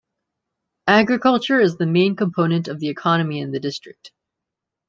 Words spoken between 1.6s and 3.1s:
the main component of the